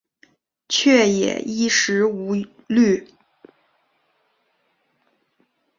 [0.67, 2.33] 却也衣食无
[2.65, 3.07] 虑